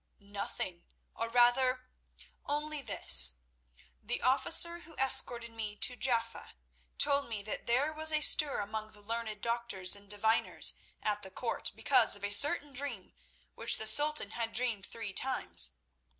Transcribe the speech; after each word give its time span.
"Nothing; 0.17 0.87
or, 1.13 1.29
rather, 1.29 1.83
only 2.47 2.81
this—the 2.81 4.21
officer 4.23 4.79
who 4.79 4.95
escorted 4.95 5.51
me 5.51 5.75
to 5.75 5.95
Jaffa 5.95 6.55
told 6.97 7.29
me 7.29 7.43
that 7.43 7.67
there 7.67 7.93
was 7.93 8.11
a 8.11 8.19
stir 8.21 8.61
among 8.61 8.93
the 8.93 9.01
learned 9.01 9.41
doctors 9.43 9.95
and 9.95 10.09
diviners 10.09 10.73
at 11.03 11.21
the 11.21 11.29
court 11.29 11.71
because 11.75 12.15
of 12.15 12.23
a 12.23 12.31
certain 12.31 12.73
dream 12.73 13.13
which 13.53 13.77
the 13.77 13.85
Sultan 13.85 14.31
had 14.31 14.53
dreamed 14.53 14.87
three 14.87 15.13
times. 15.13 15.73